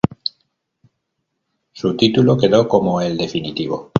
[1.73, 3.89] Su título quedó como el definitivo.